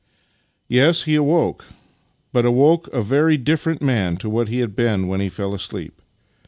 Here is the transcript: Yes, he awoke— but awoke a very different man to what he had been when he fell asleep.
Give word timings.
Yes, 0.67 1.03
he 1.03 1.13
awoke— 1.13 1.65
but 2.33 2.43
awoke 2.43 2.87
a 2.91 3.03
very 3.03 3.37
different 3.37 3.83
man 3.83 4.17
to 4.17 4.31
what 4.31 4.47
he 4.47 4.57
had 4.57 4.75
been 4.75 5.07
when 5.07 5.19
he 5.19 5.29
fell 5.29 5.53
asleep. 5.53 6.01